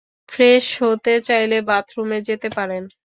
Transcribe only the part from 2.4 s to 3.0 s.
পারেন।